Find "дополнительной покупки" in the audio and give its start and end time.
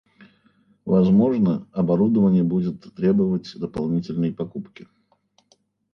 3.55-4.87